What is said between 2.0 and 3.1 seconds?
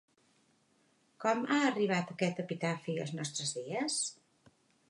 aquest epitafi